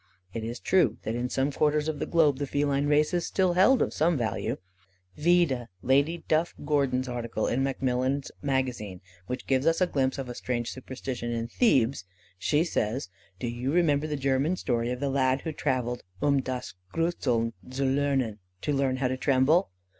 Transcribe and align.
It 0.33 0.43
is 0.43 0.59
true, 0.59 0.97
that 1.03 1.13
in 1.13 1.29
some 1.29 1.51
quarters 1.51 1.87
of 1.87 1.99
the 1.99 2.07
globe, 2.07 2.39
the 2.39 2.47
feline 2.47 2.87
race 2.87 3.13
is 3.13 3.27
still 3.27 3.53
held 3.53 3.83
of 3.83 3.93
some 3.93 4.17
value. 4.17 4.57
Vide 5.15 5.67
Lady 5.83 6.23
Duff 6.27 6.55
Gordon's 6.65 7.07
Article 7.07 7.45
in 7.45 7.61
Macmillan's 7.61 8.31
Magazine, 8.41 9.01
which 9.27 9.45
gives 9.45 9.67
us 9.67 9.79
a 9.79 9.85
glimpse 9.85 10.17
of 10.17 10.27
a 10.27 10.33
strange 10.33 10.71
superstition 10.71 11.31
in 11.31 11.47
Thebes. 11.47 12.03
She 12.39 12.63
says: 12.63 13.09
"Do 13.37 13.47
you 13.47 13.71
remember 13.71 14.07
the 14.07 14.15
German 14.17 14.55
story 14.55 14.89
of 14.89 14.99
the 15.01 15.09
lad 15.11 15.41
who 15.41 15.51
travelled 15.51 16.01
'um 16.19 16.41
das 16.41 16.73
gruseln 16.91 17.53
zu 17.71 17.85
lernen' 17.85 18.39
(to 18.61 18.73
learn 18.73 18.95
how 18.95 19.07
to 19.07 19.17
tremble)? 19.17 19.69